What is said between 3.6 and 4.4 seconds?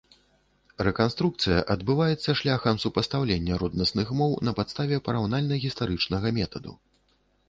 роднасных моў